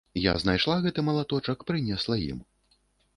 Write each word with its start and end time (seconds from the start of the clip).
Я 0.19 0.31
знайшла 0.43 0.77
гэты 0.85 1.03
малаточак, 1.09 1.59
прынесла 1.71 2.17
ім. 2.31 2.41